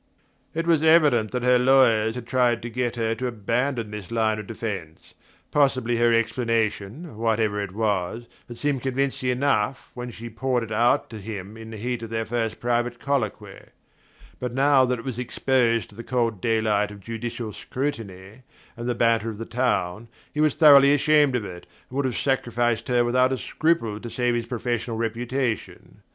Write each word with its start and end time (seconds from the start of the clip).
It 0.55 0.65
was 0.65 0.81
evident 0.81 1.29
that 1.29 1.43
her 1.43 1.59
lawyer 1.59 2.11
tried 2.11 2.63
to 2.63 2.71
get 2.71 2.95
her 2.95 3.13
to 3.13 3.27
abandon 3.27 3.91
this 3.91 4.09
line 4.09 4.39
of 4.39 4.47
defense. 4.47 5.13
Possibly 5.51 5.97
her 5.97 6.11
explanation, 6.11 7.17
whatever 7.19 7.61
it 7.61 7.71
was, 7.71 8.25
had 8.47 8.57
seemed 8.57 8.81
convincing 8.81 9.39
when 9.93 10.09
she 10.09 10.27
poured 10.27 10.63
it 10.63 10.71
out 10.71 11.07
to 11.11 11.19
him 11.19 11.55
in 11.55 11.69
the 11.69 11.77
heat 11.77 12.01
of 12.01 12.09
their 12.09 12.25
first 12.25 12.59
private 12.59 12.97
colloquy; 12.99 13.59
but 14.39 14.55
now 14.55 14.85
that 14.85 14.97
it 14.97 15.05
was 15.05 15.19
exposed 15.19 15.89
to 15.89 15.95
the 15.95 16.03
cold 16.03 16.41
daylight 16.41 16.89
of 16.89 16.99
judicial 17.01 17.53
scrutiny, 17.53 18.41
and 18.75 18.89
the 18.89 18.95
banter 18.95 19.29
of 19.29 19.37
the 19.37 19.45
town, 19.45 20.07
he 20.33 20.41
was 20.41 20.55
thoroughly 20.55 20.95
ashamed 20.95 21.35
of 21.35 21.45
it, 21.45 21.67
and 21.91 21.95
would 21.95 22.05
have 22.05 22.17
sacrificed 22.17 22.87
her 22.87 23.05
without 23.05 23.31
a 23.31 23.37
scruple 23.37 23.99
to 23.99 24.09
save 24.09 24.33
his 24.33 24.47
professional 24.47 24.97
reputation. 24.97 26.01